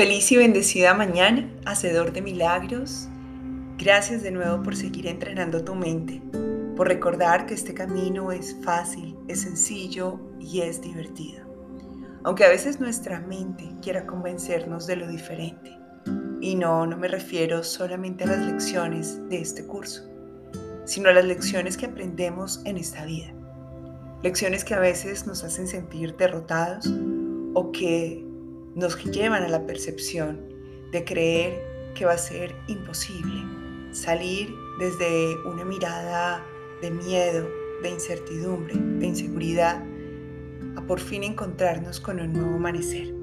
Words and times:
Feliz 0.00 0.32
y 0.32 0.38
bendecida 0.38 0.94
mañana, 0.94 1.46
hacedor 1.66 2.14
de 2.14 2.22
milagros. 2.22 3.06
Gracias 3.76 4.22
de 4.22 4.30
nuevo 4.30 4.62
por 4.62 4.74
seguir 4.74 5.06
entrenando 5.06 5.62
tu 5.62 5.74
mente, 5.74 6.22
por 6.74 6.88
recordar 6.88 7.44
que 7.44 7.52
este 7.52 7.74
camino 7.74 8.32
es 8.32 8.56
fácil, 8.64 9.14
es 9.28 9.42
sencillo 9.42 10.18
y 10.40 10.62
es 10.62 10.80
divertido. 10.80 11.44
Aunque 12.24 12.46
a 12.46 12.48
veces 12.48 12.80
nuestra 12.80 13.20
mente 13.20 13.70
quiera 13.82 14.06
convencernos 14.06 14.86
de 14.86 14.96
lo 14.96 15.06
diferente. 15.06 15.78
Y 16.40 16.54
no, 16.54 16.86
no 16.86 16.96
me 16.96 17.08
refiero 17.08 17.62
solamente 17.62 18.24
a 18.24 18.28
las 18.28 18.46
lecciones 18.46 19.28
de 19.28 19.42
este 19.42 19.66
curso, 19.66 20.08
sino 20.86 21.10
a 21.10 21.12
las 21.12 21.26
lecciones 21.26 21.76
que 21.76 21.84
aprendemos 21.84 22.62
en 22.64 22.78
esta 22.78 23.04
vida. 23.04 23.34
Lecciones 24.22 24.64
que 24.64 24.72
a 24.72 24.80
veces 24.80 25.26
nos 25.26 25.44
hacen 25.44 25.68
sentir 25.68 26.16
derrotados 26.16 26.90
o 27.52 27.70
que 27.70 28.29
nos 28.74 29.02
llevan 29.04 29.42
a 29.42 29.48
la 29.48 29.66
percepción 29.66 30.40
de 30.92 31.04
creer 31.04 31.62
que 31.94 32.04
va 32.04 32.12
a 32.12 32.18
ser 32.18 32.54
imposible 32.68 33.44
salir 33.92 34.54
desde 34.78 35.36
una 35.44 35.64
mirada 35.64 36.44
de 36.80 36.90
miedo, 36.90 37.48
de 37.82 37.90
incertidumbre, 37.90 38.74
de 38.74 39.06
inseguridad, 39.06 39.84
a 40.76 40.86
por 40.86 41.00
fin 41.00 41.24
encontrarnos 41.24 42.00
con 42.00 42.20
un 42.20 42.32
nuevo 42.32 42.56
amanecer. 42.56 43.14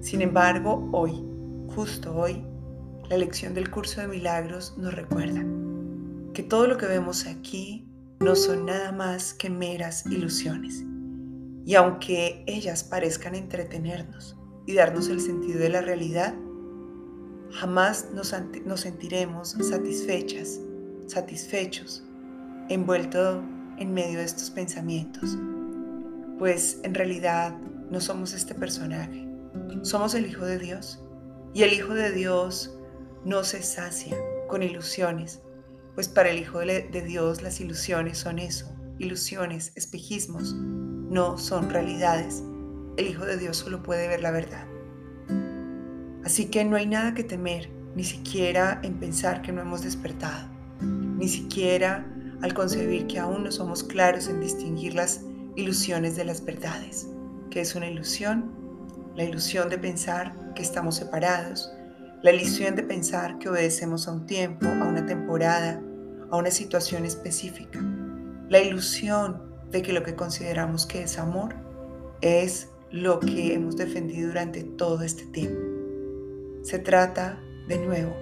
Sin 0.00 0.22
embargo, 0.22 0.88
hoy, 0.92 1.24
justo 1.74 2.14
hoy, 2.14 2.44
la 3.08 3.18
lección 3.18 3.54
del 3.54 3.70
curso 3.70 4.00
de 4.00 4.08
milagros 4.08 4.76
nos 4.78 4.94
recuerda 4.94 5.44
que 6.32 6.42
todo 6.42 6.66
lo 6.66 6.78
que 6.78 6.86
vemos 6.86 7.26
aquí 7.26 7.86
no 8.20 8.34
son 8.34 8.66
nada 8.66 8.92
más 8.92 9.34
que 9.34 9.50
meras 9.50 10.06
ilusiones. 10.06 10.84
Y 11.66 11.74
aunque 11.74 12.44
ellas 12.46 12.84
parezcan 12.84 13.34
entretenernos, 13.34 14.36
y 14.66 14.74
darnos 14.74 15.08
el 15.08 15.20
sentido 15.20 15.60
de 15.60 15.68
la 15.68 15.80
realidad, 15.80 16.34
jamás 17.50 18.08
nos, 18.12 18.34
nos 18.64 18.80
sentiremos 18.80 19.56
satisfechas, 19.60 20.60
satisfechos, 21.06 22.04
envueltos 22.68 23.42
en 23.78 23.92
medio 23.92 24.18
de 24.18 24.24
estos 24.24 24.50
pensamientos, 24.50 25.36
pues 26.38 26.80
en 26.82 26.94
realidad 26.94 27.56
no 27.90 28.00
somos 28.00 28.32
este 28.32 28.54
personaje, 28.54 29.28
somos 29.82 30.14
el 30.14 30.26
Hijo 30.26 30.44
de 30.44 30.58
Dios 30.58 31.02
y 31.52 31.62
el 31.62 31.72
Hijo 31.72 31.94
de 31.94 32.10
Dios 32.12 32.76
no 33.24 33.44
se 33.44 33.62
sacia 33.62 34.16
con 34.48 34.62
ilusiones, 34.62 35.42
pues 35.94 36.08
para 36.08 36.30
el 36.30 36.38
Hijo 36.38 36.60
de 36.60 37.02
Dios 37.06 37.42
las 37.42 37.60
ilusiones 37.60 38.18
son 38.18 38.38
eso, 38.38 38.74
ilusiones, 38.98 39.72
espejismos, 39.76 40.54
no 40.54 41.38
son 41.38 41.70
realidades 41.70 42.42
el 42.96 43.08
Hijo 43.08 43.24
de 43.24 43.36
Dios 43.36 43.56
solo 43.56 43.82
puede 43.82 44.08
ver 44.08 44.20
la 44.20 44.30
verdad. 44.30 44.66
Así 46.24 46.46
que 46.46 46.64
no 46.64 46.76
hay 46.76 46.86
nada 46.86 47.14
que 47.14 47.24
temer, 47.24 47.70
ni 47.94 48.04
siquiera 48.04 48.80
en 48.82 48.98
pensar 48.98 49.42
que 49.42 49.52
no 49.52 49.60
hemos 49.60 49.82
despertado, 49.82 50.48
ni 50.80 51.28
siquiera 51.28 52.06
al 52.42 52.54
concebir 52.54 53.06
que 53.06 53.18
aún 53.18 53.44
no 53.44 53.52
somos 53.52 53.84
claros 53.84 54.28
en 54.28 54.40
distinguir 54.40 54.94
las 54.94 55.22
ilusiones 55.56 56.16
de 56.16 56.24
las 56.24 56.44
verdades. 56.44 57.08
que 57.50 57.60
es 57.60 57.76
una 57.76 57.88
ilusión? 57.88 58.50
La 59.14 59.22
ilusión 59.22 59.68
de 59.68 59.78
pensar 59.78 60.34
que 60.56 60.62
estamos 60.62 60.96
separados, 60.96 61.72
la 62.22 62.32
ilusión 62.32 62.74
de 62.74 62.82
pensar 62.82 63.38
que 63.38 63.48
obedecemos 63.48 64.08
a 64.08 64.12
un 64.12 64.26
tiempo, 64.26 64.66
a 64.66 64.88
una 64.88 65.06
temporada, 65.06 65.80
a 66.30 66.36
una 66.36 66.50
situación 66.50 67.04
específica, 67.04 67.78
la 68.48 68.58
ilusión 68.58 69.54
de 69.70 69.82
que 69.82 69.92
lo 69.92 70.02
que 70.02 70.16
consideramos 70.16 70.84
que 70.86 71.04
es 71.04 71.16
amor 71.16 71.54
es 72.22 72.70
lo 72.94 73.18
que 73.18 73.54
hemos 73.54 73.76
defendido 73.76 74.28
durante 74.28 74.62
todo 74.62 75.02
este 75.02 75.24
tiempo. 75.26 75.60
Se 76.62 76.78
trata, 76.78 77.42
de 77.66 77.84
nuevo, 77.84 78.14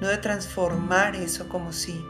no 0.00 0.06
de 0.06 0.18
transformar 0.18 1.16
eso 1.16 1.48
como 1.48 1.72
sí, 1.72 2.00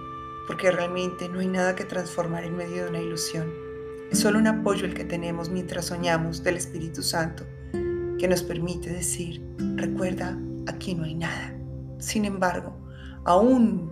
porque 0.47 0.71
realmente 0.71 1.27
no 1.31 1.39
hay 1.39 1.49
nada 1.49 1.75
que 1.75 1.87
transformar 1.87 2.45
en 2.45 2.55
medio 2.55 2.85
de 2.85 2.91
una 2.91 3.01
ilusión. 3.01 3.51
Es 4.11 4.19
solo 4.19 4.39
un 4.39 4.47
apoyo 4.47 4.85
el 4.85 4.93
que 4.93 5.07
tenemos 5.07 5.49
mientras 5.49 5.87
soñamos 5.87 6.43
del 6.45 6.59
Espíritu 6.59 7.03
Santo, 7.03 7.45
que 8.19 8.29
nos 8.29 8.43
permite 8.43 8.91
decir, 8.91 9.43
recuerda, 9.77 10.39
aquí 10.67 10.95
no 10.95 11.05
hay 11.05 11.15
nada. 11.15 11.57
Sin 11.99 12.27
embargo, 12.27 12.77
aún 13.25 13.91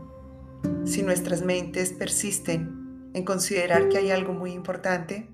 si 0.85 1.03
nuestras 1.03 1.41
mentes 1.41 1.95
persisten 1.95 3.09
en 3.15 3.25
considerar 3.25 3.89
que 3.89 3.97
hay 3.97 4.11
algo 4.11 4.35
muy 4.35 4.53
importante, 4.53 5.27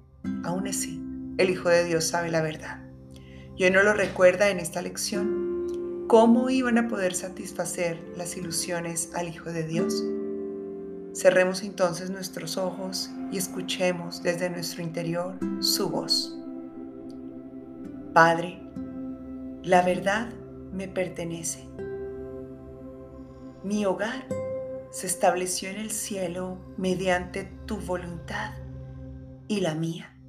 aún 0.45 0.69
así 0.69 1.10
el 1.41 1.51
Hijo 1.51 1.71
de 1.71 1.85
Dios 1.85 2.05
sabe 2.05 2.31
la 2.31 2.43
verdad. 2.43 2.83
Y 3.57 3.69
nos 3.71 3.85
lo 3.85 3.95
recuerda 3.95 4.51
en 4.51 4.59
esta 4.59 4.83
lección. 4.83 6.07
¿Cómo 6.07 6.51
iban 6.51 6.77
a 6.77 6.89
poder 6.89 7.15
satisfacer 7.15 7.99
las 8.17 8.37
ilusiones 8.37 9.11
al 9.15 9.29
Hijo 9.29 9.51
de 9.51 9.65
Dios? 9.65 10.05
Cerremos 11.15 11.63
entonces 11.63 12.11
nuestros 12.11 12.57
ojos 12.57 13.11
y 13.33 13.39
escuchemos 13.39 14.23
desde 14.23 14.51
nuestro 14.51 14.83
interior 14.83 15.39
su 15.61 15.89
voz. 15.89 16.37
Padre, 18.13 18.61
la 19.63 19.83
verdad 19.83 20.31
me 20.73 20.89
pertenece. 20.89 21.67
Mi 23.65 23.87
hogar 23.87 24.27
se 24.91 25.07
estableció 25.07 25.71
en 25.71 25.77
el 25.77 25.91
cielo 25.91 26.59
mediante 26.77 27.45
tu 27.67 27.79
voluntad 27.79 28.53
y 29.49 29.61
la 29.61 29.75
mía. 29.75 30.20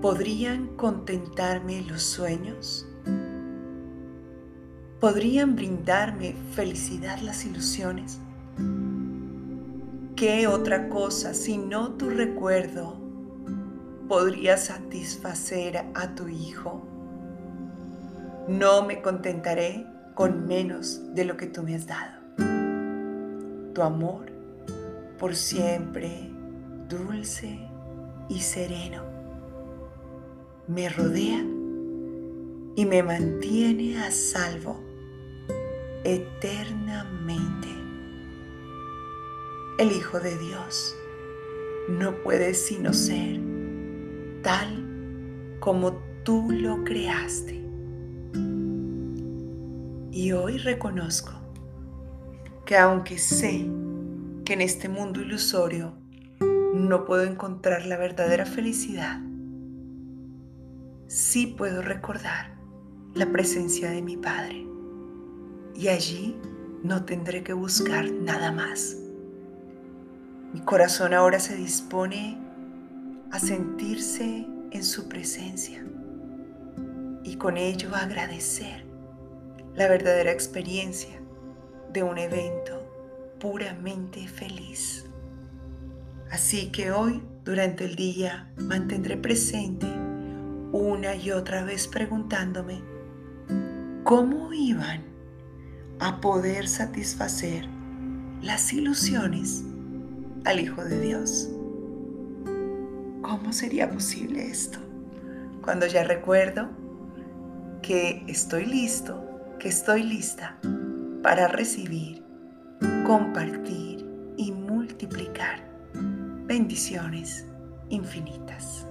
¿Podrían 0.00 0.76
contentarme 0.76 1.82
los 1.82 2.04
sueños? 2.04 2.86
¿Podrían 5.00 5.56
brindarme 5.56 6.36
felicidad 6.52 7.18
las 7.18 7.44
ilusiones? 7.44 8.20
¿Qué 10.14 10.46
otra 10.46 10.88
cosa 10.88 11.34
sino 11.34 11.94
tu 11.94 12.10
recuerdo 12.10 12.96
podría 14.06 14.56
satisfacer 14.56 15.84
a 15.94 16.14
tu 16.14 16.28
hijo? 16.28 16.86
No 18.46 18.84
me 18.84 19.02
contentaré 19.02 19.84
con 20.14 20.46
menos 20.46 21.12
de 21.12 21.24
lo 21.24 21.36
que 21.36 21.48
tú 21.48 21.64
me 21.64 21.74
has 21.74 21.88
dado. 21.88 22.20
Tu 23.74 23.82
amor 23.82 24.26
por 25.18 25.34
siempre 25.34 26.30
dulce 26.88 27.58
y 28.28 28.40
sereno 28.42 29.17
me 30.68 30.90
rodea 30.90 31.42
y 32.76 32.84
me 32.84 33.02
mantiene 33.02 33.98
a 33.98 34.10
salvo 34.10 34.78
eternamente. 36.04 37.68
El 39.78 39.92
Hijo 39.92 40.20
de 40.20 40.36
Dios 40.36 40.94
no 41.88 42.16
puede 42.22 42.52
sino 42.52 42.92
ser 42.92 43.40
tal 44.42 45.56
como 45.58 45.94
tú 46.22 46.50
lo 46.50 46.84
creaste. 46.84 47.64
Y 50.12 50.32
hoy 50.32 50.58
reconozco 50.58 51.32
que 52.66 52.76
aunque 52.76 53.16
sé 53.16 53.66
que 54.44 54.52
en 54.52 54.60
este 54.60 54.90
mundo 54.90 55.22
ilusorio 55.22 55.94
no 56.74 57.06
puedo 57.06 57.22
encontrar 57.22 57.86
la 57.86 57.96
verdadera 57.96 58.44
felicidad, 58.44 59.20
sí 61.08 61.46
puedo 61.46 61.80
recordar 61.80 62.54
la 63.14 63.26
presencia 63.32 63.90
de 63.90 64.02
mi 64.02 64.16
Padre. 64.16 64.66
Y 65.74 65.88
allí 65.88 66.36
no 66.84 67.04
tendré 67.04 67.42
que 67.42 67.54
buscar 67.54 68.10
nada 68.10 68.52
más. 68.52 68.96
Mi 70.52 70.60
corazón 70.60 71.14
ahora 71.14 71.40
se 71.40 71.56
dispone 71.56 72.38
a 73.32 73.38
sentirse 73.38 74.46
en 74.70 74.84
su 74.84 75.08
presencia 75.08 75.84
y 77.24 77.36
con 77.36 77.56
ello 77.56 77.94
agradecer 77.94 78.84
la 79.74 79.88
verdadera 79.88 80.30
experiencia 80.30 81.20
de 81.92 82.02
un 82.02 82.18
evento 82.18 82.82
puramente 83.38 84.26
feliz. 84.28 85.06
Así 86.30 86.70
que 86.70 86.90
hoy, 86.90 87.22
durante 87.44 87.84
el 87.84 87.96
día, 87.96 88.52
mantendré 88.56 89.16
presente 89.16 89.97
una 90.72 91.14
y 91.14 91.30
otra 91.30 91.64
vez 91.64 91.88
preguntándome 91.88 92.82
cómo 94.04 94.52
iban 94.52 95.02
a 96.00 96.20
poder 96.20 96.68
satisfacer 96.68 97.66
las 98.42 98.72
ilusiones 98.72 99.64
al 100.44 100.60
Hijo 100.60 100.84
de 100.84 101.00
Dios. 101.00 101.50
¿Cómo 103.22 103.52
sería 103.52 103.90
posible 103.90 104.46
esto? 104.46 104.78
Cuando 105.62 105.86
ya 105.86 106.04
recuerdo 106.04 106.68
que 107.82 108.24
estoy 108.26 108.66
listo, 108.66 109.24
que 109.58 109.68
estoy 109.68 110.02
lista 110.02 110.58
para 111.22 111.48
recibir, 111.48 112.24
compartir 113.06 114.06
y 114.36 114.52
multiplicar 114.52 115.68
bendiciones 116.46 117.46
infinitas. 117.90 118.87